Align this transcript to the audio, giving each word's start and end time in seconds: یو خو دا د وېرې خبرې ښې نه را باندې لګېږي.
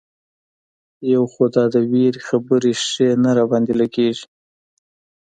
یو 1.13 1.23
خو 1.31 1.43
دا 1.55 1.63
د 1.73 1.75
وېرې 1.91 2.21
خبرې 2.27 2.73
ښې 2.87 3.09
نه 3.23 3.31
را 3.37 3.43
باندې 3.51 3.73
لګېږي. 3.81 4.25